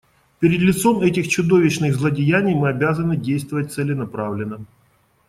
Перед 0.39 0.61
лицом 0.61 1.03
этих 1.03 1.27
чудовищных 1.27 1.93
злодеяний 1.95 2.55
мы 2.55 2.69
обязаны 2.69 3.15
действовать 3.15 3.71
целенаправленно. 3.71 4.65